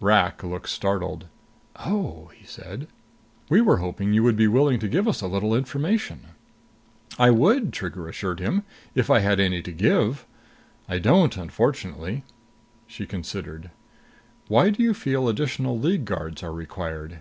[0.00, 1.26] Rak looked startled.
[1.76, 2.88] "Oh!" he said.
[3.48, 6.26] "We were hoping you would be willing to give us a little information."
[7.20, 8.64] "I would," Trigger assured him,
[8.96, 10.26] "if I had any to give.
[10.88, 12.24] I don't, unfortunately."
[12.88, 13.70] She considered.
[14.48, 17.20] "Why do you feel additional League guards are required?"